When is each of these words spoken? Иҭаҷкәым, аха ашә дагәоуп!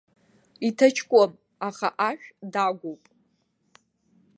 Иҭаҷкәым, 0.67 1.31
аха 1.67 1.87
ашә 2.09 2.27
дагәоуп! 2.53 3.03